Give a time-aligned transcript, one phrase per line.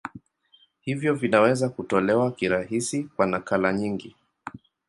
[0.81, 4.15] Hivyo vinaweza kutolewa kirahisi kwa nakala nyingi.